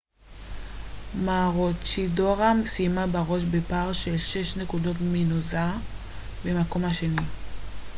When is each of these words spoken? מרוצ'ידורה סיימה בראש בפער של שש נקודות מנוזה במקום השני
מרוצ'ידורה 1.25 2.53
סיימה 2.65 3.07
בראש 3.07 3.43
בפער 3.43 3.93
של 3.93 4.17
שש 4.17 4.55
נקודות 4.57 4.95
מנוזה 5.01 5.67
במקום 6.45 6.85
השני 6.85 7.21